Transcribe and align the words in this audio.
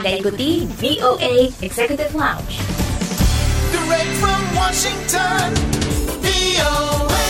Anda 0.00 0.16
ikuti 0.16 0.64
VOA 0.80 1.52
Executive 1.60 2.16
Lounge. 2.16 2.56
Direct 3.68 4.12
from 4.16 4.40
Washington, 4.56 5.52
VOA. 6.24 7.28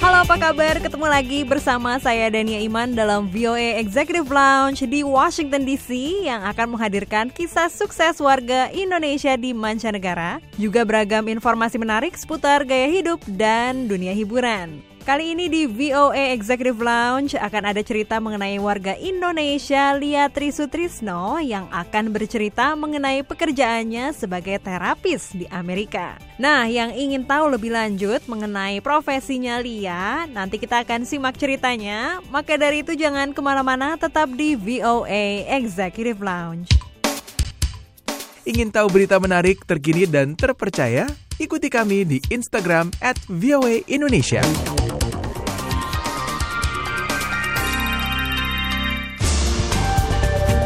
Halo 0.00 0.24
apa 0.24 0.40
kabar? 0.40 0.80
Ketemu 0.80 1.04
lagi 1.12 1.44
bersama 1.44 2.00
saya 2.00 2.32
Dania 2.32 2.64
Iman 2.64 2.96
dalam 2.96 3.28
VOA 3.28 3.76
Executive 3.76 4.32
Lounge 4.32 4.88
di 4.88 5.04
Washington 5.04 5.68
DC 5.68 5.92
yang 6.32 6.48
akan 6.48 6.80
menghadirkan 6.80 7.28
kisah 7.28 7.68
sukses 7.68 8.16
warga 8.16 8.72
Indonesia 8.72 9.36
di 9.36 9.52
mancanegara, 9.52 10.40
juga 10.56 10.80
beragam 10.80 11.28
informasi 11.28 11.76
menarik 11.76 12.16
seputar 12.16 12.64
gaya 12.64 12.88
hidup 12.88 13.20
dan 13.28 13.84
dunia 13.84 14.16
hiburan. 14.16 14.91
Kali 15.02 15.34
ini 15.34 15.50
di 15.50 15.66
VOA 15.66 16.30
Executive 16.30 16.78
Lounge 16.78 17.34
akan 17.34 17.74
ada 17.74 17.82
cerita 17.82 18.22
mengenai 18.22 18.54
warga 18.62 18.94
Indonesia 18.94 19.98
Lia 19.98 20.30
Trisutrisno 20.30 21.42
yang 21.42 21.66
akan 21.74 22.14
bercerita 22.14 22.78
mengenai 22.78 23.26
pekerjaannya 23.26 24.14
sebagai 24.14 24.62
terapis 24.62 25.34
di 25.34 25.42
Amerika. 25.50 26.14
Nah, 26.38 26.70
yang 26.70 26.94
ingin 26.94 27.26
tahu 27.26 27.50
lebih 27.50 27.74
lanjut 27.74 28.22
mengenai 28.30 28.78
profesinya 28.78 29.58
Lia, 29.58 30.30
nanti 30.30 30.62
kita 30.62 30.86
akan 30.86 31.02
simak 31.02 31.34
ceritanya. 31.34 32.22
Maka 32.30 32.54
dari 32.54 32.86
itu 32.86 32.94
jangan 32.94 33.34
ke 33.34 33.42
mana-mana, 33.42 33.98
tetap 33.98 34.30
di 34.30 34.54
VOA 34.54 35.50
Executive 35.50 36.22
Lounge. 36.22 36.70
Ingin 38.46 38.70
tahu 38.70 38.86
berita 38.86 39.18
menarik, 39.18 39.66
terkini, 39.66 40.06
dan 40.06 40.38
terpercaya? 40.38 41.10
Ikuti 41.42 41.66
kami 41.66 42.06
di 42.06 42.18
Instagram 42.30 42.94
at 43.02 43.18
Indonesia. 43.90 44.46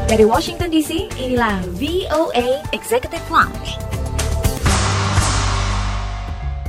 Dari 0.06 0.22
Washington 0.22 0.70
DC, 0.70 1.10
inilah 1.18 1.66
VOA 1.82 2.62
Executive 2.70 3.26
Lounge. 3.26 3.95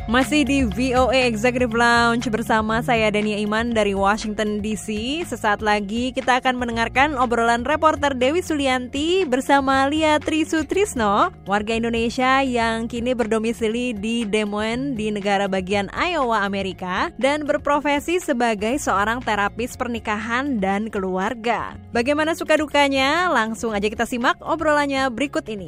Masih 0.08 0.48
di 0.48 0.64
VOA 0.64 1.28
Executive 1.28 1.76
Lounge 1.76 2.32
bersama 2.32 2.80
saya 2.80 3.12
Dania 3.12 3.44
Iman 3.44 3.76
dari 3.76 3.92
Washington 3.92 4.64
DC. 4.64 5.20
Sesaat 5.28 5.60
lagi 5.60 6.16
kita 6.16 6.40
akan 6.40 6.56
mendengarkan 6.56 7.20
obrolan 7.20 7.68
reporter 7.68 8.16
Dewi 8.16 8.40
Sulianti 8.40 9.28
bersama 9.28 9.84
Lia 9.92 10.16
Trisutrisno, 10.24 11.36
warga 11.44 11.76
Indonesia 11.76 12.40
yang 12.40 12.88
kini 12.88 13.12
berdomisili 13.20 13.92
di 13.92 14.24
Des 14.24 14.48
Moines 14.48 14.96
di 14.96 15.12
negara 15.12 15.52
bagian 15.52 15.92
Iowa, 15.92 16.40
Amerika 16.48 17.12
dan 17.20 17.44
berprofesi 17.44 18.24
sebagai 18.24 18.80
seorang 18.80 19.20
terapis 19.20 19.76
pernikahan 19.76 20.64
dan 20.64 20.88
keluarga. 20.88 21.76
Bagaimana 21.92 22.32
suka 22.32 22.56
dukanya? 22.56 23.28
Langsung 23.28 23.76
aja 23.76 23.92
kita 23.92 24.08
simak 24.08 24.40
obrolannya 24.40 25.12
berikut 25.12 25.44
ini. 25.52 25.68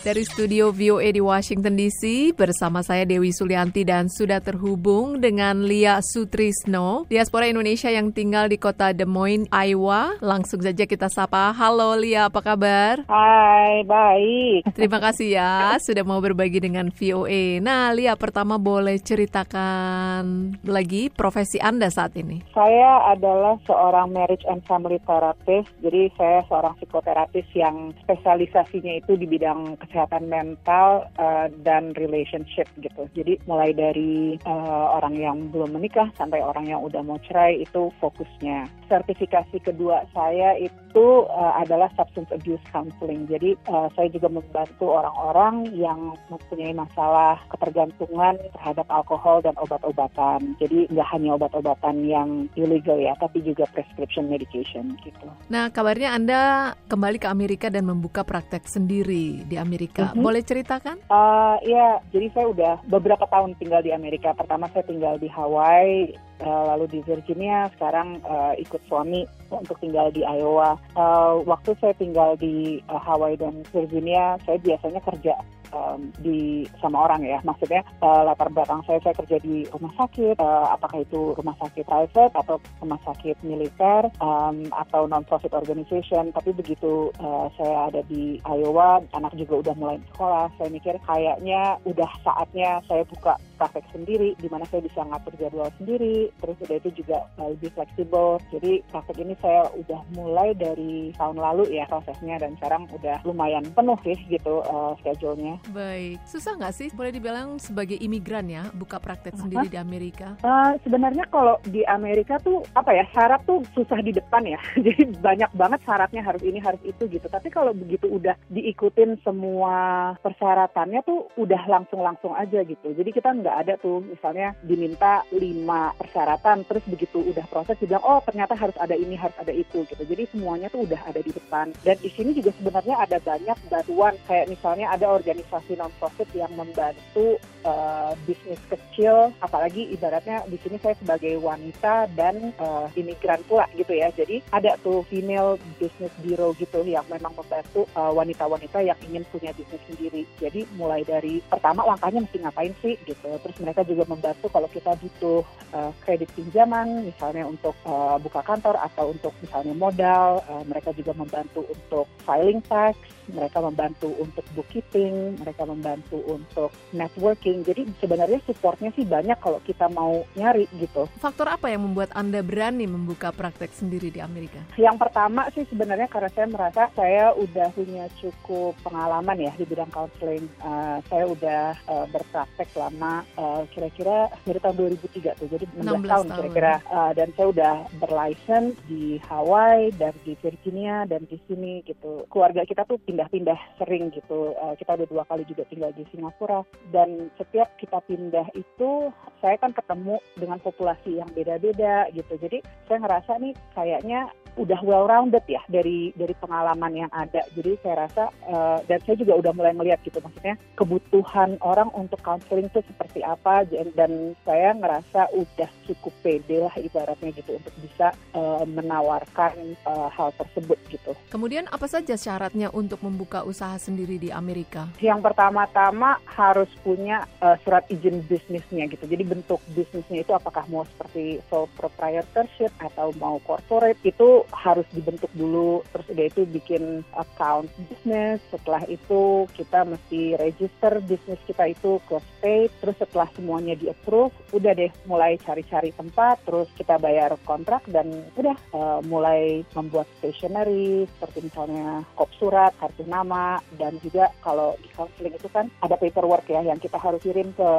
Dari 0.00 0.24
studio 0.24 0.72
VOA 0.72 1.12
di 1.12 1.20
Washington 1.20 1.76
DC 1.76 2.32
bersama 2.32 2.80
saya 2.80 3.04
Dewi 3.04 3.28
Sulianti 3.28 3.41
dan 3.42 4.06
sudah 4.06 4.38
terhubung 4.38 5.18
dengan 5.18 5.66
Lia 5.66 5.98
Sutrisno, 5.98 7.10
diaspora 7.10 7.50
Indonesia 7.50 7.90
yang 7.90 8.14
tinggal 8.14 8.46
di 8.46 8.54
kota 8.54 8.94
Des 8.94 9.02
Moines, 9.02 9.50
Iowa. 9.50 10.14
Langsung 10.22 10.62
saja 10.62 10.86
kita 10.86 11.10
sapa. 11.10 11.50
Halo 11.50 11.98
Lia, 11.98 12.30
apa 12.30 12.38
kabar? 12.38 13.02
Hai, 13.10 13.82
baik. 13.82 14.70
Terima 14.78 15.02
kasih 15.02 15.34
ya 15.34 15.74
sudah 15.82 16.06
mau 16.06 16.22
berbagi 16.22 16.62
dengan 16.62 16.88
VOA. 16.94 17.58
Nah, 17.58 17.90
Lia 17.90 18.14
pertama 18.14 18.62
boleh 18.62 19.02
ceritakan 19.02 20.54
lagi 20.62 21.10
profesi 21.10 21.58
Anda 21.58 21.90
saat 21.90 22.14
ini. 22.14 22.46
Saya 22.54 23.10
adalah 23.10 23.58
seorang 23.66 24.14
marriage 24.14 24.46
and 24.46 24.62
family 24.70 25.02
therapist. 25.02 25.66
Jadi 25.82 26.14
saya 26.14 26.46
seorang 26.46 26.78
psikoterapis 26.78 27.46
yang 27.58 27.90
spesialisasinya 28.06 29.02
itu 29.02 29.18
di 29.18 29.26
bidang 29.26 29.76
kesehatan 29.82 30.30
mental 30.30 31.10
uh, 31.18 31.50
dan 31.66 31.94
relationship 31.98 32.70
gitu. 32.78 33.08
Jadi 33.16 33.31
mulai 33.46 33.72
dari 33.72 34.36
uh, 34.44 34.96
orang 34.96 35.14
yang 35.16 35.36
belum 35.50 35.76
menikah 35.76 36.08
sampai 36.16 36.40
orang 36.40 36.68
yang 36.68 36.80
udah 36.82 37.00
mau 37.04 37.18
cerai 37.24 37.62
itu 37.62 37.92
fokusnya. 38.00 38.68
Sertifikasi 38.88 39.56
kedua 39.64 40.04
saya 40.12 40.56
itu 40.60 41.06
uh, 41.28 41.54
adalah 41.56 41.88
substance 41.96 42.28
abuse 42.34 42.62
counseling. 42.68 43.24
Jadi 43.30 43.56
uh, 43.70 43.88
saya 43.96 44.08
juga 44.12 44.28
membantu 44.28 44.92
orang-orang 44.92 45.72
yang 45.72 46.16
mempunyai 46.28 46.76
masalah 46.76 47.40
ketergantungan 47.48 48.36
terhadap 48.58 48.86
alkohol 48.92 49.40
dan 49.40 49.56
obat-obatan. 49.56 50.54
Jadi 50.60 50.90
nggak 50.92 51.08
hanya 51.12 51.36
obat-obatan 51.36 51.96
yang 52.04 52.28
illegal 52.58 52.98
ya, 53.00 53.16
tapi 53.16 53.40
juga 53.40 53.64
prescription 53.72 54.28
medication 54.28 54.92
gitu. 55.00 55.26
Nah, 55.48 55.72
kabarnya 55.72 56.12
Anda 56.12 56.40
kembali 56.88 57.18
ke 57.22 57.28
Amerika 57.28 57.66
dan 57.72 57.88
membuka 57.88 58.22
praktek 58.22 58.68
sendiri 58.68 59.44
di 59.46 59.56
Amerika. 59.56 60.12
Mhm. 60.12 60.20
Boleh 60.20 60.42
ceritakan? 60.44 60.96
Uh, 61.08 61.56
ya, 61.64 62.00
jadi 62.12 62.26
saya 62.32 62.46
udah 62.52 62.74
beberapa 62.88 63.21
tahun 63.28 63.58
tinggal 63.58 63.82
di 63.82 63.94
Amerika. 63.94 64.32
Pertama 64.32 64.70
saya 64.70 64.86
tinggal 64.86 65.18
di 65.18 65.28
Hawaii, 65.30 66.14
uh, 66.42 66.64
lalu 66.74 66.98
di 66.98 67.00
Virginia. 67.04 67.70
Sekarang 67.76 68.22
uh, 68.26 68.54
ikut 68.58 68.82
suami 68.86 69.26
untuk 69.50 69.78
tinggal 69.78 70.10
di 70.10 70.26
Iowa. 70.26 70.78
Uh, 70.96 71.42
waktu 71.46 71.76
saya 71.78 71.94
tinggal 71.98 72.34
di 72.38 72.82
uh, 72.90 73.00
Hawaii 73.00 73.38
dan 73.38 73.62
Virginia, 73.70 74.38
saya 74.46 74.58
biasanya 74.58 75.00
kerja 75.04 75.34
um, 75.72 76.12
di 76.20 76.68
sama 76.78 77.08
orang 77.08 77.24
ya. 77.26 77.38
Maksudnya 77.42 77.82
uh, 78.00 78.22
latar 78.28 78.48
belakang 78.52 78.84
saya 78.86 79.00
saya 79.02 79.14
kerja 79.16 79.36
di 79.42 79.66
rumah 79.72 79.92
sakit, 79.98 80.38
uh, 80.38 80.72
apakah 80.72 81.02
itu 81.02 81.34
rumah 81.34 81.56
sakit 81.58 81.84
private 81.84 82.32
atau 82.36 82.56
rumah 82.80 83.00
sakit 83.02 83.36
militer 83.42 84.08
um, 84.22 84.68
atau 84.72 85.08
non-profit 85.08 85.52
organization. 85.52 86.30
Tapi 86.32 86.54
begitu 86.54 87.10
uh, 87.18 87.48
saya 87.58 87.90
ada 87.90 88.00
di 88.06 88.38
Iowa, 88.46 89.02
anak 89.16 89.34
juga 89.34 89.68
udah 89.68 89.74
mulai 89.76 89.98
sekolah. 90.12 90.52
Saya 90.60 90.68
mikir 90.70 90.94
kayaknya 91.04 91.76
udah 91.88 92.10
saatnya 92.22 92.78
saya 92.86 93.02
buka 93.08 93.36
praktek 93.62 93.86
sendiri, 93.94 94.34
di 94.42 94.50
mana 94.50 94.66
saya 94.66 94.82
bisa 94.82 95.06
ngatur 95.06 95.38
jadwal 95.38 95.70
sendiri. 95.78 96.34
Terus 96.42 96.58
udah 96.66 96.76
itu 96.82 96.90
juga 96.98 97.18
uh, 97.38 97.54
lebih 97.54 97.70
fleksibel. 97.78 98.42
Jadi 98.50 98.82
praktek 98.90 99.18
ini 99.22 99.34
saya 99.38 99.70
udah 99.78 100.00
mulai 100.18 100.50
dari 100.58 101.14
tahun 101.14 101.38
lalu 101.38 101.70
ya 101.70 101.86
prosesnya 101.86 102.42
dan 102.42 102.58
sekarang 102.58 102.90
udah 102.90 103.22
lumayan 103.22 103.62
penuh 103.70 103.94
sih 104.02 104.18
gitu 104.26 104.66
uh, 104.66 104.98
schedule-nya. 104.98 105.62
Baik, 105.70 106.18
susah 106.26 106.58
nggak 106.58 106.74
sih 106.74 106.88
boleh 106.90 107.14
dibilang 107.14 107.62
sebagai 107.62 107.94
imigran 108.02 108.50
ya 108.50 108.66
buka 108.74 108.98
praktek 108.98 109.38
sendiri 109.38 109.70
di 109.70 109.78
Amerika? 109.78 110.34
Uh, 110.42 110.74
sebenarnya 110.82 111.28
kalau 111.30 111.62
di 111.68 111.86
Amerika 111.86 112.42
tuh 112.42 112.66
apa 112.74 112.90
ya 112.90 113.06
syarat 113.14 113.46
tuh 113.46 113.62
susah 113.76 114.02
di 114.02 114.10
depan 114.10 114.42
ya, 114.42 114.58
jadi 114.86 115.14
banyak 115.22 115.50
banget 115.54 115.80
syaratnya 115.86 116.22
harus 116.24 116.42
ini 116.42 116.58
harus 116.58 116.82
itu 116.82 117.06
gitu. 117.06 117.26
Tapi 117.30 117.48
kalau 117.52 117.70
begitu 117.70 118.10
udah 118.10 118.34
diikutin 118.50 119.20
semua 119.22 120.12
persyaratannya 120.18 121.00
tuh 121.06 121.30
udah 121.38 121.62
langsung-langsung 121.68 122.34
aja 122.34 122.64
gitu. 122.64 122.88
Jadi 122.96 123.10
kita 123.12 123.30
nggak 123.30 123.51
ada 123.58 123.76
tuh 123.76 124.00
misalnya 124.04 124.56
diminta 124.64 125.26
lima 125.34 125.92
persyaratan, 125.98 126.64
terus 126.64 126.84
begitu 126.88 127.20
udah 127.20 127.44
proses 127.50 127.76
dibilang 127.80 128.04
oh 128.04 128.20
ternyata 128.24 128.56
harus 128.56 128.76
ada 128.80 128.96
ini 128.96 129.18
harus 129.18 129.36
ada 129.36 129.52
itu 129.52 129.84
gitu. 129.86 130.02
Jadi 130.02 130.28
semuanya 130.32 130.72
tuh 130.72 130.88
udah 130.88 131.00
ada 131.04 131.20
di 131.20 131.32
depan. 131.34 131.74
Dan 131.84 131.96
di 132.00 132.10
sini 132.12 132.32
juga 132.32 132.54
sebenarnya 132.56 132.96
ada 133.02 133.18
banyak 133.20 133.58
bantuan 133.68 134.14
kayak 134.28 134.48
misalnya 134.48 134.86
ada 134.92 135.06
organisasi 135.12 135.76
non-profit 135.76 136.28
yang 136.32 136.52
membantu 136.56 137.36
uh, 137.66 138.12
bisnis 138.24 138.60
kecil, 138.70 139.34
apalagi 139.42 139.92
ibaratnya 139.92 140.46
di 140.48 140.58
sini 140.62 140.78
saya 140.80 140.96
sebagai 140.98 141.36
wanita 141.42 142.08
dan 142.16 142.54
uh, 142.60 142.86
imigran 142.94 143.42
pula 143.50 143.66
gitu 143.74 143.92
ya. 143.92 144.08
Jadi 144.14 144.40
ada 144.52 144.78
tuh 144.80 145.02
female 145.10 145.58
business 145.80 146.12
bureau 146.22 146.54
gitu 146.56 146.84
yang 146.86 147.04
memang 147.10 147.34
membantu 147.34 147.88
uh, 147.98 148.12
wanita-wanita 148.14 148.78
yang 148.84 148.98
ingin 149.08 149.26
punya 149.28 149.50
bisnis 149.56 149.82
sendiri. 149.90 150.22
Jadi 150.38 150.64
mulai 150.78 151.02
dari 151.02 151.42
pertama 151.44 151.82
langkahnya 151.86 152.22
mesti 152.22 152.38
ngapain 152.42 152.74
sih 152.80 152.94
gitu. 153.04 153.30
Terus 153.42 153.56
mereka 153.58 153.82
juga 153.82 154.06
membantu 154.06 154.46
kalau 154.48 154.68
kita 154.70 154.94
butuh 154.96 155.42
uh, 155.74 155.92
kredit 156.06 156.30
pinjaman 156.32 157.06
misalnya 157.06 157.44
untuk 157.46 157.74
uh, 157.84 158.16
buka 158.22 158.40
kantor 158.46 158.78
atau 158.78 159.10
untuk 159.10 159.34
misalnya 159.42 159.74
modal, 159.74 160.40
uh, 160.46 160.64
mereka 160.64 160.94
juga 160.94 161.12
membantu 161.12 161.66
untuk 161.66 162.06
filing 162.22 162.62
tax, 162.64 162.94
mereka 163.30 163.58
membantu 163.62 164.10
untuk 164.18 164.44
bookkeeping, 164.54 165.38
mereka 165.38 165.62
membantu 165.66 166.18
untuk 166.26 166.70
networking. 166.90 167.62
Jadi 167.62 167.86
sebenarnya 167.98 168.38
supportnya 168.46 168.90
sih 168.94 169.06
banyak 169.06 169.38
kalau 169.38 169.58
kita 169.62 169.86
mau 169.90 170.22
nyari 170.34 170.66
gitu. 170.78 171.06
Faktor 171.18 171.50
apa 171.50 171.70
yang 171.70 171.86
membuat 171.86 172.10
Anda 172.14 172.42
berani 172.42 172.86
membuka 172.86 173.30
praktek 173.30 173.70
sendiri 173.74 174.10
di 174.10 174.18
Amerika? 174.18 174.58
Yang 174.74 174.96
pertama 175.02 175.46
sih 175.54 175.64
sebenarnya 175.66 176.06
karena 176.10 176.30
saya 176.30 176.46
merasa 176.50 176.82
saya 176.94 177.34
udah 177.34 177.68
punya 177.74 178.06
cukup 178.18 178.74
pengalaman 178.82 179.38
ya 179.38 179.52
di 179.54 179.64
bidang 179.66 179.90
counseling. 179.90 180.46
Uh, 180.62 180.98
saya 181.06 181.24
udah 181.26 181.64
uh, 181.88 182.06
berpraktek 182.10 182.68
selama 182.74 183.21
eh, 183.24 183.62
kira-kira 183.72 184.28
dari 184.44 184.58
tahun 184.58 184.76
2003 184.76 185.38
tuh, 185.38 185.48
jadi 185.50 185.64
16, 185.78 186.02
16 186.02 186.12
tahun 186.12 186.26
kira-kira. 186.36 186.74
Eh, 186.82 187.12
dan 187.18 187.28
saya 187.34 187.46
udah 187.48 187.74
berlicense 188.02 188.74
di 188.86 189.16
Hawaii 189.26 189.94
dan 189.96 190.14
di 190.22 190.32
Virginia 190.38 191.04
dan 191.08 191.24
di 191.26 191.38
sini 191.46 191.82
gitu. 191.86 192.26
Keluarga 192.28 192.66
kita 192.66 192.86
tuh 192.86 192.98
pindah-pindah 193.02 193.58
sering 193.80 194.12
gitu. 194.12 194.54
Eh, 194.56 194.74
kita 194.80 194.96
udah 194.98 195.06
dua 195.08 195.24
kali 195.26 195.42
juga 195.48 195.66
tinggal 195.68 195.90
di 195.92 196.06
Singapura 196.10 196.62
dan 196.90 197.30
setiap 197.38 197.74
kita 197.78 197.98
pindah 198.04 198.46
itu 198.54 199.12
saya 199.42 199.58
kan 199.58 199.74
ketemu 199.74 200.22
dengan 200.38 200.58
populasi 200.62 201.18
yang 201.18 201.28
beda-beda 201.34 202.08
gitu. 202.14 202.34
Jadi 202.38 202.62
saya 202.86 203.02
ngerasa 203.02 203.38
nih 203.42 203.54
kayaknya 203.74 204.30
udah 204.56 204.80
well 204.84 205.08
rounded 205.08 205.42
ya 205.48 205.64
dari 205.68 206.12
dari 206.12 206.34
pengalaman 206.36 206.92
yang 206.92 207.12
ada. 207.12 207.40
Jadi 207.56 207.80
saya 207.80 208.06
rasa 208.08 208.24
eh, 208.44 208.78
dan 208.88 208.98
saya 209.04 209.16
juga 209.16 209.40
udah 209.40 209.52
mulai 209.56 209.72
melihat 209.72 210.00
gitu 210.04 210.20
maksudnya 210.20 210.54
kebutuhan 210.76 211.56
orang 211.64 211.88
untuk 211.96 212.20
counseling 212.20 212.68
itu 212.68 212.80
seperti 212.84 213.11
apa 213.20 213.68
dan, 213.68 214.32
saya 214.48 214.72
ngerasa 214.72 215.28
udah 215.36 215.70
cukup 215.84 216.12
pede 216.24 216.64
lah 216.64 216.72
ibaratnya 216.80 217.36
gitu 217.36 217.60
untuk 217.60 217.74
bisa 217.84 218.16
eh, 218.32 218.64
menawarkan 218.64 219.76
eh, 219.76 220.08
hal 220.08 220.32
tersebut 220.40 220.80
gitu. 220.88 221.12
Kemudian 221.28 221.68
apa 221.68 221.84
saja 221.84 222.16
syaratnya 222.16 222.72
untuk 222.72 223.04
membuka 223.04 223.44
usaha 223.44 223.76
sendiri 223.76 224.16
di 224.16 224.32
Amerika? 224.32 224.88
Yang 225.02 225.20
pertama-tama 225.32 226.22
harus 226.24 226.70
punya 226.86 227.26
uh, 227.42 227.58
surat 227.66 227.82
izin 227.90 228.22
bisnisnya 228.24 228.86
gitu. 228.86 229.04
Jadi 229.04 229.24
bentuk 229.26 229.60
bisnisnya 229.74 230.22
itu 230.22 230.32
apakah 230.32 230.64
mau 230.70 230.86
seperti 230.86 231.42
sole 231.50 231.66
proprietorship 231.74 232.70
atau 232.78 233.10
mau 233.18 233.42
corporate 233.42 233.98
itu 234.06 234.46
harus 234.54 234.86
dibentuk 234.94 235.28
dulu. 235.34 235.82
Terus 235.90 236.06
udah 236.12 236.26
itu 236.30 236.42
bikin 236.46 236.82
account 237.18 237.66
bisnis. 237.90 238.38
Setelah 238.52 238.86
itu 238.86 239.50
kita 239.56 239.82
mesti 239.88 240.38
register 240.38 241.02
bisnis 241.02 241.40
kita 241.48 241.72
itu 241.72 241.98
ke 242.06 242.16
state. 242.38 242.72
Terus 242.78 242.96
setelah 243.02 243.26
semuanya 243.34 243.74
di 243.74 243.90
approve, 243.90 244.30
udah 244.54 244.72
deh 244.78 244.92
mulai 245.10 245.34
cari-cari 245.42 245.90
tempat. 245.90 246.38
Terus 246.46 246.70
kita 246.78 247.02
bayar 247.02 247.34
kontrak 247.42 247.82
dan 247.90 248.06
udah 248.38 248.56
uh, 248.70 249.00
mulai 249.02 249.66
membuat 249.74 250.06
stationery 250.22 251.10
seperti 251.18 251.50
misalnya 251.50 252.06
kop 252.14 252.30
surat, 252.38 252.70
kartu 252.78 253.02
nama, 253.10 253.58
dan 253.74 253.98
juga 253.98 254.30
kalau 254.38 254.78
di 254.78 254.88
counseling 254.94 255.34
itu 255.34 255.48
kan 255.50 255.66
ada 255.82 255.98
paperwork 255.98 256.46
ya 256.46 256.62
yang 256.62 256.78
kita 256.78 256.96
harus 256.96 257.18
kirim 257.18 257.50
ke 257.58 257.70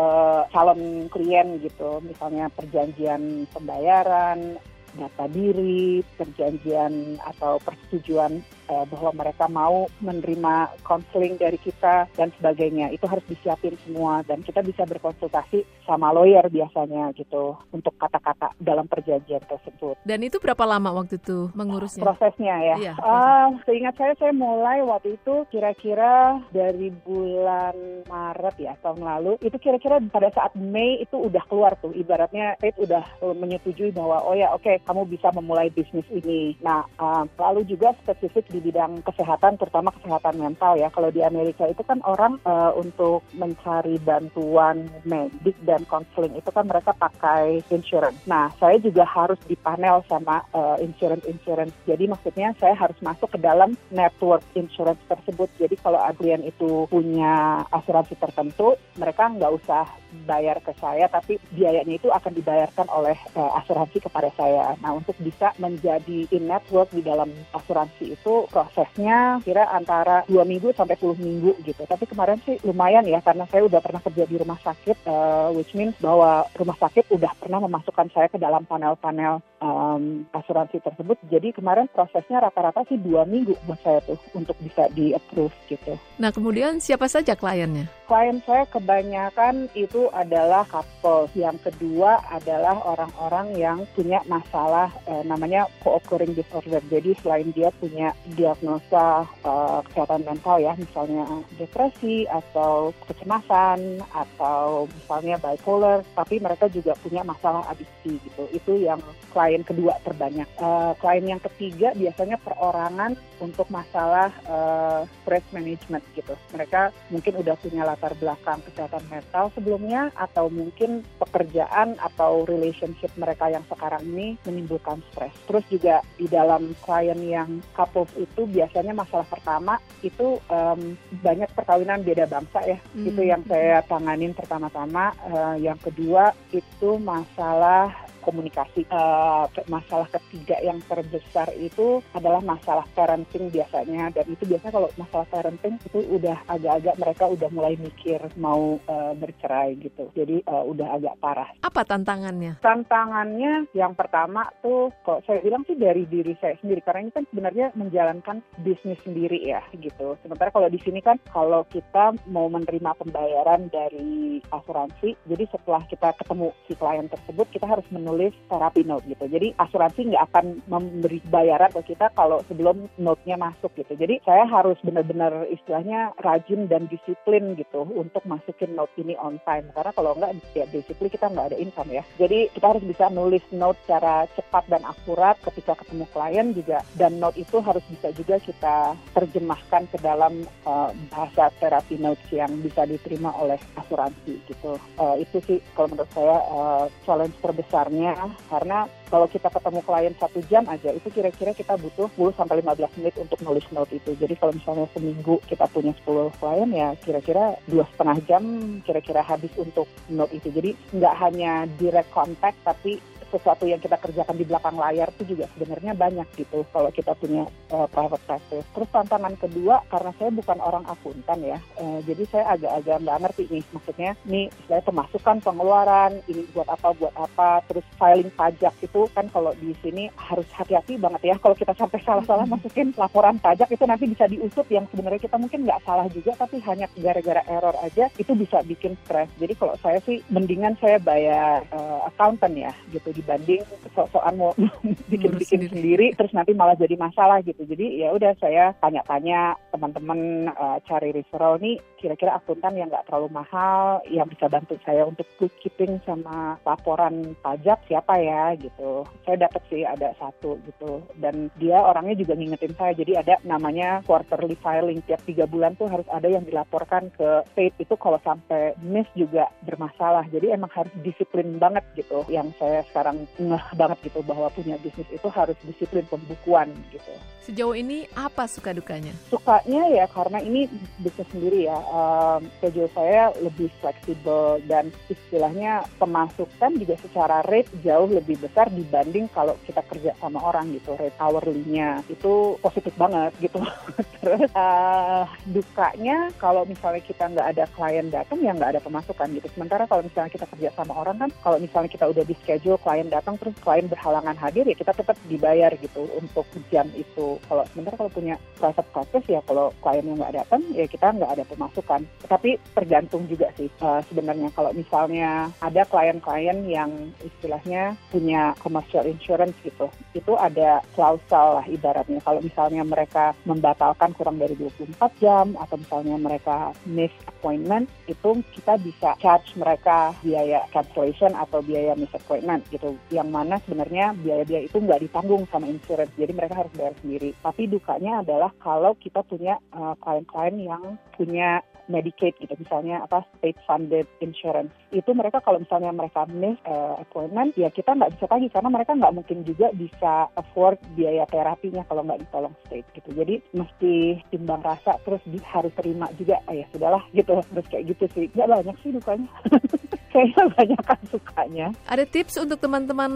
calon 0.51 1.07
klien 1.07 1.59
gitu, 1.63 2.03
misalnya 2.03 2.51
perjanjian 2.51 3.47
pembayaran, 3.55 4.59
data 4.93 5.25
diri, 5.25 6.05
perjanjian 6.17 7.17
atau 7.25 7.57
persetujuan 7.65 8.45
eh, 8.69 8.85
bahwa 8.87 9.11
mereka 9.15 9.45
mau 9.51 9.87
menerima 9.99 10.79
konseling 10.83 11.35
dari 11.39 11.57
kita 11.59 12.07
dan 12.15 12.29
sebagainya. 12.39 12.91
Itu 12.91 13.07
harus 13.07 13.23
disiapin 13.27 13.75
semua 13.83 14.21
dan 14.23 14.41
kita 14.43 14.63
bisa 14.63 14.83
berkonsultasi 14.87 15.63
sama 15.83 16.11
lawyer 16.15 16.45
biasanya 16.47 17.11
gitu 17.17 17.57
untuk 17.71 17.95
kata-kata 17.99 18.55
dalam 18.59 18.87
perjanjian 18.87 19.43
tersebut. 19.43 19.99
Dan 20.03 20.23
itu 20.23 20.39
berapa 20.39 20.63
lama 20.63 20.93
waktu 21.03 21.19
itu 21.19 21.51
mengurusnya? 21.55 22.03
Prosesnya 22.03 22.55
ya. 22.61 22.75
Iya, 22.79 22.93
Ah, 23.03 23.51
seingat 23.67 23.95
saya 23.99 24.13
saya 24.17 24.33
mulai 24.33 24.79
waktu 24.85 25.19
itu 25.19 25.43
kira-kira 25.51 26.39
dari 26.55 26.89
bulan 27.03 27.75
Maret 28.07 28.55
ya 28.59 28.73
tahun 28.79 29.03
lalu. 29.03 29.33
Itu 29.43 29.57
kira-kira 29.59 29.99
pada 30.11 30.31
saat 30.31 30.55
Mei 30.55 31.03
itu 31.03 31.19
udah 31.19 31.43
keluar 31.47 31.75
tuh. 31.79 31.91
Ibaratnya 31.93 32.55
Tate 32.59 32.79
udah 32.79 33.03
menyetujui 33.33 33.91
bahwa 33.91 34.23
oh 34.23 34.35
ya 34.35 34.53
oke 34.55 34.79
kamu 34.87 35.09
bisa 35.09 35.29
memulai 35.35 35.69
bisnis 35.73 36.05
ini. 36.09 36.55
Nah 36.63 36.85
ah, 37.01 37.27
lalu 37.39 37.67
juga 37.67 37.91
spesifik 38.03 38.52
di 38.53 38.61
bidang 38.61 39.01
kesehatan 39.01 39.57
terutama 39.57 39.89
kesehatan 39.97 40.37
mental 40.37 40.77
ya. 40.77 40.93
Kalau 40.93 41.09
di 41.09 41.25
Amerika 41.25 41.65
itu 41.65 41.81
kan 41.81 41.97
orang 42.05 42.37
eh, 42.45 42.71
untuk 42.77 43.25
mencari 43.33 43.97
bantuan 43.97 44.85
medik 45.01 45.57
dan 45.65 45.81
konseling 45.89 46.37
itu 46.37 46.53
kan 46.53 46.69
mereka 46.69 46.93
pakai 46.93 47.65
insurance. 47.73 48.21
Nah 48.29 48.53
saya 48.61 48.77
juga 48.77 49.09
harus 49.09 49.41
dipanel 49.49 50.05
sama 50.05 50.45
eh, 50.53 50.85
insurance 50.85 51.25
insurance. 51.25 51.73
Jadi 51.89 52.05
maksudnya 52.05 52.53
saya 52.61 52.77
harus 52.77 52.97
masuk 53.01 53.33
ke 53.33 53.39
dalam 53.41 53.73
network 53.89 54.45
insurance 54.53 55.01
tersebut. 55.09 55.49
Jadi 55.57 55.75
kalau 55.81 55.97
Adrian 55.97 56.45
itu 56.45 56.85
punya 56.85 57.65
asuransi 57.73 58.13
tertentu, 58.21 58.77
mereka 59.01 59.33
nggak 59.33 59.53
usah 59.57 59.89
bayar 60.29 60.61
ke 60.61 60.77
saya, 60.77 61.09
tapi 61.09 61.41
biayanya 61.57 61.97
itu 61.97 62.13
akan 62.13 62.31
dibayarkan 62.37 62.87
oleh 62.93 63.17
eh, 63.17 63.51
asuransi 63.57 63.97
kepada 64.03 64.29
saya. 64.37 64.77
Nah 64.83 64.93
untuk 64.93 65.17
bisa 65.17 65.49
menjadi 65.57 66.29
in 66.29 66.45
network 66.45 66.91
di 66.93 67.01
dalam 67.01 67.31
asuransi 67.55 68.13
itu 68.13 68.42
prosesnya 68.49 69.39
kira 69.43 69.67
antara 69.71 70.23
dua 70.27 70.43
minggu 70.43 70.73
sampai 70.75 70.95
10 70.99 71.19
minggu 71.19 71.51
gitu. 71.63 71.83
Tapi 71.83 72.03
kemarin 72.07 72.39
sih 72.43 72.59
lumayan 72.63 73.05
ya 73.07 73.19
karena 73.23 73.47
saya 73.47 73.67
udah 73.67 73.79
pernah 73.79 74.01
kerja 74.03 74.23
di 74.27 74.35
rumah 74.39 74.59
sakit, 74.59 74.97
eh, 75.05 75.47
which 75.55 75.71
means 75.77 75.95
bahwa 75.99 76.47
rumah 76.57 76.77
sakit 76.79 77.07
udah 77.13 77.31
pernah 77.39 77.59
memasukkan 77.63 78.07
saya 78.11 78.27
ke 78.27 78.37
dalam 78.39 78.65
panel-panel 78.67 79.39
em, 79.63 80.27
asuransi 80.35 80.83
tersebut. 80.83 81.15
Jadi 81.31 81.55
kemarin 81.55 81.87
prosesnya 81.87 82.43
rata-rata 82.43 82.83
sih 82.91 82.99
dua 82.99 83.23
minggu 83.23 83.55
buat 83.63 83.79
saya 83.79 84.03
tuh 84.03 84.19
untuk 84.35 84.59
bisa 84.59 84.91
di 84.91 85.15
approve 85.15 85.55
gitu. 85.71 85.95
Nah, 86.19 86.35
kemudian 86.35 86.83
siapa 86.83 87.07
saja 87.07 87.39
kliennya? 87.39 87.87
Klien 88.03 88.43
saya 88.43 88.67
kebanyakan 88.67 89.71
itu 89.73 90.11
adalah 90.11 90.67
couple. 90.67 91.31
Yang 91.33 91.71
kedua 91.71 92.19
adalah 92.27 92.75
orang-orang 92.83 93.55
yang 93.55 93.77
punya 93.95 94.19
masalah 94.27 94.91
eh, 95.07 95.23
namanya 95.23 95.69
co-occurring 95.81 96.35
disorder. 96.35 96.83
Jadi 96.91 97.15
selain 97.23 97.49
dia 97.55 97.71
punya 97.79 98.11
diagnosa 98.35 99.23
eh, 99.45 99.79
kesehatan 99.89 100.27
mental 100.27 100.57
ya, 100.59 100.73
misalnya 100.75 101.23
depresi 101.55 102.25
atau 102.27 102.91
kecemasan 103.05 104.01
atau 104.09 104.89
misalnya 104.89 105.37
bipolar, 105.37 106.01
tapi 106.17 106.41
mereka 106.41 106.65
juga 106.73 106.97
punya 106.99 107.21
masalah 107.21 107.61
adiksi 107.69 108.17
gitu. 108.17 108.43
Itu 108.49 108.73
yang 108.81 108.99
klien 109.29 109.52
kedua 109.61 110.01
terbanyak. 110.01 110.49
Eh, 110.57 110.93
klien 110.97 111.37
yang 111.37 111.41
ketiga 111.43 111.93
biasanya 111.93 112.41
perorangan 112.41 113.13
untuk 113.37 113.69
masalah 113.69 114.33
eh, 114.49 115.01
stress 115.21 115.45
management 115.53 116.01
gitu. 116.17 116.33
Mereka 116.57 116.89
mungkin 117.13 117.33
udah 117.37 117.55
punya 117.61 117.85
latar 117.85 118.17
belakang 118.17 118.65
kesehatan 118.65 119.05
mental 119.13 119.53
sebelumnya 119.53 120.09
atau 120.17 120.49
mungkin 120.49 121.05
pekerjaan 121.21 121.93
atau 122.01 122.47
relationship 122.49 123.13
mereka 123.19 123.53
yang 123.53 123.61
sekarang 123.69 124.01
ini 124.09 124.39
menimbulkan 124.47 125.03
stres. 125.11 125.35
Terus 125.45 125.65
juga 125.69 125.95
di 126.17 126.25
dalam 126.25 126.73
klien 126.81 127.19
yang 127.21 127.61
couples 127.75 128.09
itu 128.15 128.47
biasanya 128.47 128.95
masalah 128.95 129.27
pertama 129.27 129.77
itu 129.99 130.39
em, 130.47 130.95
banyak 131.19 131.51
perkawinan 131.51 132.01
beda 132.01 132.25
bangsa 132.31 132.59
ya. 132.63 132.77
Hmm. 132.95 133.05
Itu 133.11 133.21
yang 133.21 133.43
saya 133.45 133.83
tanganin 133.83 134.31
pertama-tama. 134.31 135.11
Eh, 135.27 135.67
yang 135.67 135.79
kedua 135.79 136.31
itu 136.55 136.95
masalah 137.03 137.91
komunikasi. 138.23 138.87
Ke- 138.87 139.67
masalah 139.67 140.05
ketiga 140.09 140.59
yang 140.61 140.79
terbesar 140.85 141.49
itu 141.57 141.99
adalah 142.13 142.39
masalah 142.39 142.85
parenting 142.93 143.49
biasanya 143.49 144.13
dan 144.13 144.25
itu 144.29 144.45
biasanya 144.45 144.73
kalau 144.75 144.89
masalah 144.95 145.27
parenting 145.27 145.75
itu 145.81 145.99
udah 146.13 146.37
agak-agak 146.45 146.95
mereka 147.01 147.23
udah 147.27 147.49
mulai 147.49 147.73
mikir 147.75 148.21
mau 148.37 148.77
eh, 148.77 149.13
bercerai 149.17 149.75
gitu. 149.81 150.13
Jadi 150.13 150.45
eh, 150.45 150.63
udah 150.69 150.87
agak 150.95 151.15
parah. 151.17 151.49
Apa 151.65 151.81
tantangannya? 151.83 152.61
Tantangannya 152.61 153.67
yang 153.73 153.97
pertama 153.97 154.45
tuh 154.61 154.93
kok 155.01 155.25
saya 155.25 155.41
bilang 155.41 155.65
sih 155.65 155.75
dari 155.75 156.05
diri 156.05 156.37
saya 156.37 156.53
sendiri 156.61 156.85
karena 156.85 157.09
ini 157.09 157.11
kan 157.11 157.25
sebenarnya 157.33 157.67
menjalankan 157.73 158.37
bisnis 158.61 159.01
sendiri 159.01 159.41
ya 159.41 159.65
gitu. 159.73 160.15
Sementara 160.21 160.53
kalau 160.53 160.69
di 160.69 160.77
sini 160.79 161.01
kan 161.01 161.17
kalau 161.33 161.65
kita 161.73 162.13
mau 162.29 162.45
menerima 162.47 162.93
pembayaran 163.01 163.67
dari 163.73 164.39
asuransi, 164.53 165.17
jadi 165.25 165.43
setelah 165.49 165.81
kita 165.89 166.13
ketemu 166.21 166.53
si 166.69 166.73
klien 166.77 167.09
tersebut 167.09 167.47
kita 167.49 167.65
harus 167.65 167.87
menulis 167.89 168.12
therapy 168.49 168.83
note 168.83 169.05
gitu. 169.07 169.25
Jadi 169.25 169.55
asuransi 169.57 170.13
nggak 170.13 170.25
akan 170.31 170.45
memberi 170.67 171.19
bayaran 171.27 171.71
ke 171.73 171.93
kita 171.93 172.11
kalau 172.13 172.41
sebelum 172.47 172.89
note-nya 172.99 173.37
masuk 173.39 173.73
gitu. 173.77 173.93
Jadi 173.97 174.21
saya 174.23 174.45
harus 174.47 174.77
benar-benar 174.83 175.47
istilahnya 175.49 176.13
rajin 176.21 176.67
dan 176.69 176.85
disiplin 176.87 177.57
gitu 177.57 177.85
untuk 177.87 178.23
masukin 178.29 178.75
note 178.77 178.93
ini 178.99 179.17
on 179.17 179.39
time 179.47 179.69
karena 179.73 179.91
kalau 179.95 180.11
nggak 180.17 180.35
ya 180.53 180.65
basically 180.69 181.09
kita 181.09 181.29
nggak 181.31 181.53
ada 181.53 181.57
income 181.57 181.89
ya. 181.89 182.03
Jadi 182.19 182.51
kita 182.53 182.65
harus 182.75 182.83
bisa 182.85 183.09
nulis 183.09 183.43
note 183.53 183.79
secara 183.85 184.27
cepat 184.35 184.63
dan 184.69 184.83
akurat 184.85 185.35
ketika 185.41 185.77
ketemu 185.79 186.05
klien 186.11 186.47
juga 186.53 186.79
dan 186.99 187.17
note 187.17 187.37
itu 187.39 187.57
harus 187.63 187.83
bisa 187.89 188.11
juga 188.13 188.35
kita 188.39 188.97
terjemahkan 189.13 189.87
ke 189.89 189.97
dalam 190.01 190.43
eh, 190.45 190.89
bahasa 191.09 191.49
therapy 191.57 191.97
notes 191.97 192.25
yang 192.29 192.51
bisa 192.59 192.83
diterima 192.85 193.31
oleh 193.39 193.57
asuransi 193.79 194.33
gitu. 194.49 194.77
Eh, 194.99 195.15
itu 195.23 195.37
sih 195.45 195.57
kalau 195.73 195.93
menurut 195.93 196.11
saya 196.11 196.37
eh, 196.39 196.85
challenge 197.07 197.37
terbesarnya 197.39 198.02
karena 198.51 198.91
kalau 199.07 199.29
kita 199.29 199.47
ketemu 199.47 199.79
klien 199.85 200.13
satu 200.19 200.39
jam 200.49 200.65
aja 200.67 200.89
itu 200.91 201.07
kira-kira 201.13 201.53
kita 201.55 201.77
butuh 201.79 202.09
10 202.17 202.35
sampai 202.35 202.59
15 202.59 202.97
menit 202.99 203.15
untuk 203.21 203.39
nulis 203.45 203.63
note 203.71 203.93
itu. 203.93 204.11
Jadi 204.17 204.33
kalau 204.35 204.51
misalnya 204.51 204.89
seminggu 204.91 205.39
kita 205.47 205.69
punya 205.71 205.95
10 206.03 206.33
klien 206.35 206.69
ya 206.73 206.89
kira-kira 206.99 207.55
dua 207.69 207.85
setengah 207.93 208.17
jam 208.25 208.43
kira-kira 208.83 209.21
habis 209.21 209.53
untuk 209.55 209.87
note 210.09 210.33
itu. 210.35 210.49
Jadi 210.49 210.73
nggak 210.97 211.15
hanya 211.23 211.69
direct 211.79 212.09
contact 212.11 212.57
tapi 212.65 212.97
sesuatu 213.33 213.65
yang 213.65 213.81
kita 213.81 213.97
kerjakan 213.97 214.37
di 214.37 214.45
belakang 214.45 214.77
layar 214.77 215.09
itu 215.17 215.33
juga 215.33 215.49
sebenarnya 215.57 215.97
banyak 215.97 216.27
gitu 216.37 216.61
kalau 216.69 216.93
kita 216.93 217.17
punya 217.17 217.49
uh, 217.73 217.89
private 217.89 218.23
practice. 218.29 218.65
Terus 218.77 218.89
tantangan 218.93 219.33
kedua 219.41 219.81
karena 219.89 220.11
saya 220.21 220.29
bukan 220.29 220.59
orang 220.61 220.85
akuntan 220.85 221.39
ya, 221.41 221.57
uh, 221.81 221.99
jadi 222.05 222.23
saya 222.29 222.45
agak-agak 222.53 222.97
nggak 223.01 223.19
ngerti 223.25 223.43
nih 223.49 223.63
maksudnya 223.73 224.11
nih 224.29 224.45
saya 224.69 224.81
pemasukan 224.85 225.37
pengeluaran 225.41 226.11
ini 226.29 226.45
buat 226.53 226.69
apa 226.69 226.93
buat 226.93 227.13
apa 227.17 227.65
terus 227.65 227.85
filing 227.97 228.29
pajak 228.37 228.73
itu 228.83 229.01
kan 229.15 229.25
kalau 229.33 229.51
di 229.57 229.73
sini 229.81 230.11
harus 230.15 230.45
hati-hati 230.53 230.99
banget 231.01 231.33
ya 231.33 231.35
kalau 231.41 231.57
kita 231.57 231.73
sampai 231.73 231.99
salah-salah 232.05 232.45
masukin 232.45 232.93
laporan 232.93 233.39
pajak 233.41 233.69
itu 233.73 233.83
nanti 233.89 234.05
bisa 234.05 234.29
diusut 234.29 234.67
yang 234.69 234.85
sebenarnya 234.91 235.25
kita 235.25 235.37
mungkin 235.39 235.65
nggak 235.65 235.81
salah 235.83 236.05
juga 236.11 236.37
tapi 236.37 236.61
hanya 236.61 236.85
gara-gara 236.93 237.41
error 237.49 237.75
aja 237.81 238.11
itu 238.19 238.31
bisa 238.37 238.61
bikin 238.63 238.93
stres. 239.03 239.29
Jadi 239.39 239.53
kalau 239.57 239.75
saya 239.81 239.99
sih 240.03 240.21
mendingan 240.29 240.77
saya 240.77 240.99
bayar 240.99 241.65
uh, 241.73 242.07
accountant 242.07 242.55
ya 242.55 242.71
gitu 242.91 243.09
dibanding 243.23 243.63
sok-sokan 243.95 244.35
mau 244.35 244.51
bikin-bikin 245.11 245.71
sendiri. 245.71 245.71
sendiri. 245.71 246.07
terus 246.19 246.35
nanti 246.35 246.51
malah 246.51 246.75
jadi 246.75 246.99
masalah 246.99 247.39
gitu. 247.41 247.63
Jadi 247.63 248.03
ya 248.03 248.11
udah 248.11 248.35
saya 248.43 248.75
tanya-tanya 248.83 249.55
teman-teman 249.71 250.51
uh, 250.51 250.77
cari 250.83 251.15
referral 251.15 251.57
nih 251.63 251.79
kira-kira 251.97 252.35
akuntan 252.35 252.75
yang 252.75 252.91
nggak 252.91 253.07
terlalu 253.07 253.31
mahal 253.31 254.03
yang 254.11 254.27
bisa 254.27 254.51
bantu 254.51 254.75
saya 254.83 255.07
untuk 255.07 255.23
bookkeeping 255.39 256.03
sama 256.03 256.59
laporan 256.67 257.31
pajak 257.39 257.79
siapa 257.87 258.19
ya 258.19 258.59
gitu. 258.59 259.07
Saya 259.23 259.47
dapat 259.47 259.63
sih 259.71 259.87
ada 259.87 260.11
satu 260.19 260.59
gitu 260.67 260.99
dan 261.23 261.47
dia 261.55 261.79
orangnya 261.79 262.19
juga 262.19 262.35
ngingetin 262.35 262.75
saya 262.75 262.91
jadi 262.97 263.23
ada 263.23 263.39
namanya 263.47 264.01
quarterly 264.03 264.57
filing 264.59 264.99
tiap 265.07 265.21
tiga 265.23 265.47
bulan 265.47 265.77
tuh 265.79 265.87
harus 265.87 266.07
ada 266.09 266.27
yang 266.27 266.43
dilaporkan 266.43 267.13
ke 267.13 267.45
state 267.53 267.77
itu 267.79 267.95
kalau 267.95 268.19
sampai 268.25 268.75
miss 268.81 269.07
juga 269.13 269.47
bermasalah 269.63 270.25
jadi 270.33 270.57
emang 270.57 270.71
harus 270.73 270.91
disiplin 271.05 271.55
banget 271.61 271.85
gitu 271.95 272.25
yang 272.27 272.49
saya 272.57 272.81
sekarang 272.89 273.12
ngeh 273.37 273.65
banget 273.77 273.97
gitu 274.09 274.19
bahwa 274.25 274.49
punya 274.51 274.75
bisnis 274.81 275.07
itu 275.09 275.27
harus 275.29 275.57
disiplin 275.63 276.05
pembukuan 276.09 276.69
gitu. 276.91 277.13
Sejauh 277.43 277.75
ini 277.75 278.07
apa 278.15 278.47
suka 278.47 278.71
dukanya? 278.71 279.11
sukanya 279.27 279.83
ya 279.91 280.05
karena 280.07 280.39
ini 280.39 280.69
bisnis 281.01 281.27
sendiri 281.33 281.67
ya 281.67 281.75
um, 281.91 282.41
schedule 282.57 282.87
saya 282.95 283.33
lebih 283.41 283.67
fleksibel 283.83 284.63
dan 284.69 284.93
istilahnya 285.11 285.83
pemasukan 285.99 286.71
juga 286.79 286.95
secara 287.01 287.43
rate 287.49 287.67
jauh 287.83 288.07
lebih 288.07 288.39
besar 288.39 288.71
dibanding 288.71 289.27
kalau 289.35 289.59
kita 289.67 289.83
kerja 289.89 290.15
sama 290.21 290.39
orang 290.39 290.71
gitu 290.71 290.95
rate 290.95 291.17
hourly-nya. 291.19 292.05
Itu 292.07 292.55
positif 292.63 292.95
banget 292.95 293.35
gitu. 293.43 293.59
Terus 294.23 294.47
uh, 294.55 295.27
dukanya 295.49 296.31
kalau 296.39 296.63
misalnya 296.63 297.03
kita 297.03 297.27
nggak 297.27 297.47
ada 297.57 297.65
klien 297.75 298.07
datang 298.07 298.39
ya 298.39 298.55
nggak 298.55 298.77
ada 298.77 298.81
pemasukan 298.81 299.27
gitu. 299.35 299.47
Sementara 299.51 299.83
kalau 299.89 300.05
misalnya 300.05 300.31
kita 300.31 300.45
kerja 300.47 300.69
sama 300.77 300.95
orang 300.95 301.27
kan 301.27 301.29
kalau 301.43 301.57
misalnya 301.59 301.91
kita 301.91 302.05
udah 302.07 302.23
di 302.23 302.35
schedule 302.39 302.79
klien 302.79 303.02
datang 303.07 303.35
terus 303.39 303.55
klien 303.63 303.87
berhalangan 303.87 304.35
hadir 304.37 304.67
ya 304.67 304.75
kita 304.75 304.91
tetap 304.91 305.15
dibayar 305.27 305.71
gitu 305.79 306.07
untuk 306.19 306.45
jam 306.69 306.87
itu. 306.93 307.39
Kalau 307.47 307.63
sementara 307.71 307.95
kalau 307.95 308.11
punya 308.11 308.35
private 308.59 308.89
practice 308.91 309.27
ya 309.31 309.39
kalau 309.47 309.71
kliennya 309.79 310.13
nggak 310.19 310.35
datang 310.43 310.61
ya 310.75 310.85
kita 310.87 311.07
nggak 311.15 311.31
ada 311.39 311.43
pemasukan. 311.47 312.01
Tapi 312.27 312.59
tergantung 312.75 313.23
juga 313.31 313.47
sih 313.55 313.71
uh, 313.79 314.03
sebenarnya 314.11 314.51
kalau 314.51 314.75
misalnya 314.75 315.47
ada 315.63 315.81
klien-klien 315.87 316.59
yang 316.67 316.91
istilahnya 317.23 317.95
punya 318.11 318.53
commercial 318.59 319.07
insurance 319.07 319.55
gitu 319.63 319.87
itu 320.11 320.33
ada 320.35 320.83
klausal 320.97 321.61
lah 321.61 321.65
ibaratnya. 321.69 322.19
Kalau 322.21 322.43
misalnya 322.43 322.83
mereka 322.83 323.31
membatalkan 323.47 324.11
kurang 324.17 324.37
dari 324.37 324.55
24 324.59 325.23
jam 325.23 325.55
atau 325.59 325.75
misalnya 325.79 326.17
mereka 326.19 326.75
miss 326.83 327.13
appointment 327.27 327.87
itu 328.07 328.43
kita 328.55 328.75
bisa 328.79 329.15
charge 329.19 329.55
mereka 329.55 330.11
biaya 330.19 330.65
cancellation 330.71 331.31
atau 331.35 331.63
biaya 331.63 331.95
miss 331.95 332.11
appointment 332.11 332.65
gitu 332.71 332.82
yang 333.13 333.29
mana 333.31 333.61
sebenarnya 333.63 334.11
biaya-biaya 334.19 334.67
itu 334.67 334.77
nggak 334.81 335.01
ditanggung 335.07 335.47
sama 335.47 335.69
insurance. 335.69 336.11
Jadi 336.19 336.31
mereka 336.35 336.59
harus 336.59 336.73
bayar 336.75 336.95
sendiri. 336.99 337.31
Tapi 337.39 337.63
dukanya 337.71 338.25
adalah 338.25 338.51
kalau 338.59 338.97
kita 338.99 339.23
punya 339.23 339.55
uh, 339.71 339.95
klien-klien 340.01 340.55
yang 340.59 340.83
punya 341.15 341.63
Medicaid 341.83 342.39
gitu. 342.39 342.55
Misalnya 342.55 343.03
apa 343.03 343.27
state 343.39 343.59
funded 343.67 344.07
insurance. 344.23 344.71
Itu 344.95 345.11
mereka 345.11 345.43
kalau 345.43 345.59
misalnya 345.59 345.91
mereka 345.91 346.23
miss 346.31 346.55
uh, 346.63 346.95
appointment 346.99 347.59
ya 347.59 347.67
kita 347.67 347.91
nggak 347.91 348.15
bisa 348.15 348.25
tagih. 348.27 348.51
Karena 348.51 348.69
mereka 348.71 348.95
nggak 348.95 349.15
mungkin 349.15 349.43
juga 349.43 349.67
bisa 349.75 350.31
afford 350.39 350.79
biaya 350.95 351.27
terapinya 351.27 351.83
kalau 351.87 352.07
nggak 352.07 352.23
ditolong 352.23 352.55
state 352.63 352.87
gitu. 352.95 353.09
Jadi 353.11 353.35
mesti 353.51 354.23
timbang 354.31 354.63
rasa 354.63 354.95
terus 355.03 355.19
harus 355.43 355.73
terima 355.75 356.07
juga. 356.15 356.39
Ah, 356.47 356.55
ya 356.55 356.63
sudahlah 356.71 357.03
gitu. 357.11 357.35
Terus 357.51 357.67
kayak 357.67 357.85
gitu 357.95 358.05
sih. 358.15 358.25
Nggak 358.31 358.47
banyak 358.47 358.75
sih 358.79 358.91
dukanya 358.95 359.27
kayaknya 360.13 360.43
banyak 360.55 360.81
kan 360.85 360.99
sukanya 361.09 361.67
Ada 361.89 362.05
tips 362.05 362.37
untuk 362.37 362.61
teman-teman 362.61 363.11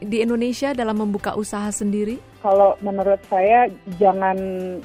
di 0.00 0.24
Indonesia 0.24 0.72
dalam 0.72 0.96
membuka 0.96 1.36
usaha 1.36 1.68
sendiri? 1.68 2.16
Kalau 2.40 2.76
menurut 2.80 3.20
saya 3.28 3.68
jangan 4.00 4.36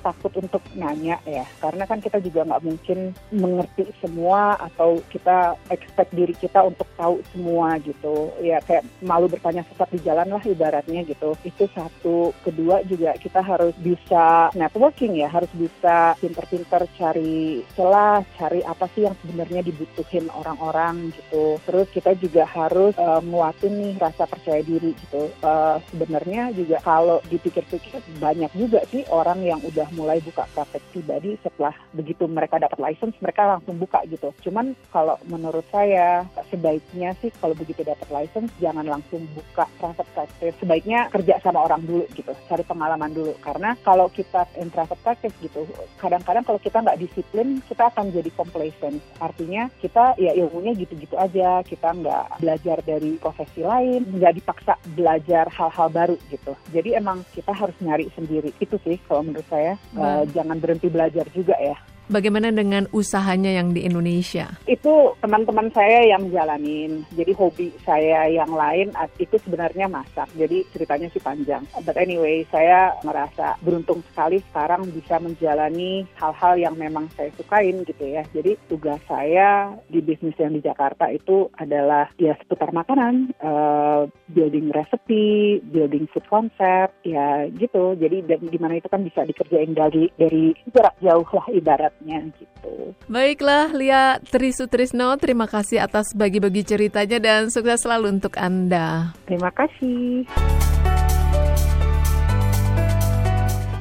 takut 0.04 0.32
untuk 0.40 0.62
nanya 0.76 1.18
ya. 1.24 1.48
Karena 1.60 1.88
kan 1.88 2.04
kita 2.04 2.20
juga 2.20 2.44
nggak 2.44 2.64
mungkin 2.64 3.16
mengerti 3.32 3.88
semua 4.04 4.60
atau 4.60 5.00
kita 5.10 5.56
expect 5.72 6.12
diri 6.12 6.36
kita 6.36 6.62
untuk 6.62 6.88
tahu 7.00 7.24
semua 7.32 7.80
gitu. 7.82 8.32
Ya 8.44 8.60
kayak 8.64 8.86
malu 9.02 9.32
bertanya 9.32 9.64
sesat 9.72 9.90
di 9.92 10.00
jalan 10.04 10.28
lah 10.28 10.44
ibaratnya 10.44 11.08
gitu. 11.08 11.34
Itu 11.48 11.68
satu. 11.72 12.36
Kedua 12.44 12.84
juga 12.84 13.16
kita 13.16 13.40
harus 13.40 13.74
bisa 13.80 14.52
networking 14.54 15.20
ya. 15.20 15.32
Harus 15.32 15.50
bisa 15.56 16.20
pinter-pinter 16.20 16.84
cari 17.00 17.64
celah 17.74 18.22
cari 18.36 18.62
apa 18.68 18.86
sih 18.94 19.08
yang 19.08 19.16
sebenarnya 19.24 19.64
dibutuhin 19.64 20.28
orang-orang 20.36 21.16
gitu. 21.16 21.58
Terus 21.64 21.88
kita 21.96 22.12
juga 22.20 22.44
harus 22.46 22.94
eh, 23.00 23.22
nguatin 23.24 23.74
nih 23.74 23.94
rasa 23.98 24.28
percaya 24.28 24.60
diri 24.60 24.92
gitu. 25.08 25.32
Eh, 25.32 25.78
sebenarnya 25.92 26.52
juga 26.52 26.78
kalau 26.84 27.24
dipikir-pikir 27.46 28.02
banyak 28.18 28.50
juga 28.58 28.82
sih 28.90 29.06
orang 29.14 29.46
yang 29.46 29.62
udah 29.62 29.86
mulai 29.94 30.18
buka 30.26 30.50
praktek 30.58 30.82
pribadi 30.90 31.38
setelah 31.46 31.78
begitu 31.94 32.26
mereka 32.26 32.58
dapat 32.58 32.82
license 32.82 33.14
mereka 33.22 33.46
langsung 33.46 33.78
buka 33.78 34.02
gitu. 34.10 34.34
Cuman 34.42 34.74
kalau 34.90 35.22
menurut 35.30 35.62
saya 35.70 36.26
sebaiknya 36.50 37.14
sih 37.22 37.30
kalau 37.38 37.54
begitu 37.54 37.86
dapat 37.86 38.10
license 38.10 38.50
jangan 38.58 38.90
langsung 38.90 39.22
buka 39.38 39.70
private 39.78 40.10
practice. 40.18 40.58
Sebaiknya 40.58 41.14
kerja 41.14 41.38
sama 41.46 41.70
orang 41.70 41.86
dulu 41.86 42.10
gitu, 42.18 42.34
cari 42.50 42.66
pengalaman 42.66 43.14
dulu. 43.14 43.38
Karena 43.46 43.78
kalau 43.86 44.10
kita 44.10 44.50
in 44.58 44.74
private 44.74 45.02
practice 45.06 45.36
gitu, 45.46 45.70
kadang-kadang 46.02 46.42
kalau 46.42 46.58
kita 46.58 46.82
nggak 46.82 46.98
disiplin 46.98 47.62
kita 47.70 47.94
akan 47.94 48.10
jadi 48.10 48.34
complacent. 48.34 48.98
Artinya 49.22 49.70
kita 49.78 50.18
ya 50.18 50.34
ilmunya 50.34 50.74
gitu-gitu 50.74 51.14
aja, 51.14 51.62
kita 51.62 51.94
nggak 51.94 52.42
belajar 52.42 52.82
dari 52.82 53.22
profesi 53.22 53.62
lain, 53.62 54.02
nggak 54.18 54.42
dipaksa 54.42 54.74
belajar 54.98 55.46
hal-hal 55.54 55.88
baru 55.94 56.18
gitu. 56.34 56.58
Jadi 56.74 56.98
emang 56.98 57.22
kita 57.36 57.52
harus 57.52 57.76
nyari 57.84 58.08
sendiri. 58.16 58.56
Itu 58.64 58.80
sih 58.88 58.96
kalau 59.04 59.28
menurut 59.28 59.46
saya 59.52 59.76
eh, 59.76 60.00
Baik. 60.00 60.32
jangan 60.32 60.58
berhenti 60.64 60.88
belajar 60.88 61.28
juga 61.36 61.60
ya. 61.60 61.76
Bagaimana 62.06 62.54
dengan 62.54 62.86
usahanya 62.94 63.50
yang 63.50 63.74
di 63.74 63.82
Indonesia? 63.82 64.54
Itu 64.70 65.18
teman-teman 65.26 65.74
saya 65.74 66.06
yang 66.06 66.30
jalanin. 66.30 67.02
Jadi 67.18 67.34
hobi 67.34 67.74
saya 67.82 68.30
yang 68.30 68.54
lain 68.54 68.94
itu 69.18 69.34
sebenarnya 69.42 69.90
masak. 69.90 70.30
Jadi 70.38 70.62
ceritanya 70.70 71.10
sih 71.10 71.18
panjang. 71.18 71.66
But 71.82 71.98
anyway, 71.98 72.46
saya 72.54 72.94
merasa 73.02 73.58
beruntung 73.66 74.06
sekali 74.14 74.38
sekarang 74.54 74.86
bisa 74.94 75.18
menjalani 75.18 76.06
hal-hal 76.22 76.54
yang 76.62 76.78
memang 76.78 77.10
saya 77.18 77.34
sukain 77.34 77.82
gitu 77.90 78.06
ya. 78.06 78.22
Jadi 78.30 78.54
tugas 78.70 79.02
saya 79.10 79.74
di 79.90 79.98
bisnis 80.06 80.38
yang 80.38 80.54
di 80.54 80.62
Jakarta 80.62 81.10
itu 81.10 81.50
adalah 81.58 82.14
ya 82.22 82.38
seputar 82.38 82.70
makanan, 82.70 83.34
eh, 83.34 84.02
building 84.30 84.70
recipe, 84.70 85.58
building 85.74 86.06
food 86.14 86.30
concept, 86.30 87.02
ya 87.02 87.50
gitu. 87.50 87.98
Jadi 87.98 88.30
di 88.30 88.60
mana 88.62 88.78
itu 88.78 88.94
kan 88.94 89.02
bisa 89.02 89.26
dikerjain 89.26 89.74
dari 89.74 90.14
dari 90.22 90.54
jarak 90.70 90.94
jauh 91.02 91.26
lah 91.34 91.48
ibaratnya 91.96 92.32
gitu. 92.40 92.96
Baiklah, 93.08 93.72
Lia 93.74 94.20
Trisutrisno, 94.20 95.18
terima 95.18 95.48
kasih 95.48 95.80
atas 95.82 96.14
bagi-bagi 96.14 96.64
ceritanya 96.64 97.20
dan 97.20 97.50
sukses 97.50 97.82
selalu 97.82 98.10
untuk 98.20 98.38
Anda. 98.38 99.14
Terima 99.26 99.50
kasih. 99.52 100.26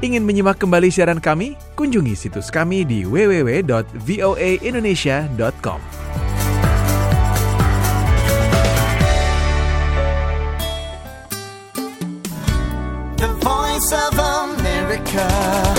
Ingin 0.04 0.28
menyimak 0.28 0.60
kembali 0.60 0.92
siaran 0.92 1.16
kami? 1.16 1.56
Kunjungi 1.80 2.12
situs 2.12 2.52
kami 2.52 2.84
di 2.84 3.08
www.voaindonesia.com. 3.08 5.80
The 13.16 13.32
voice 13.40 13.88
of 13.96 14.12
America. 14.20 15.73